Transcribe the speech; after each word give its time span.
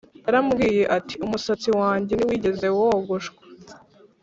yaramubwiye 0.25 0.83
ati 0.97 1.15
umusatsi 1.25 1.69
wanjye 1.79 2.13
ntiwigeze 2.15 2.67
wogoshwa 2.77 3.41